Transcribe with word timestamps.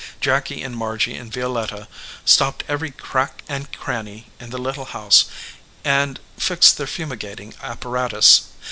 Jacky 0.19 0.63
and 0.63 0.75
Margy 0.75 1.15
and 1.15 1.31
Violetta 1.31 1.87
stopped 2.25 2.63
every 2.67 2.89
crack 2.89 3.43
and 3.47 3.71
cranny 3.71 4.31
in 4.39 4.49
the 4.49 4.57
little 4.57 4.85
house 4.85 5.25
and 5.85 6.19
fixed 6.39 6.77
their 6.79 6.87
fumigating 6.87 7.53
apparatus. 7.61 8.45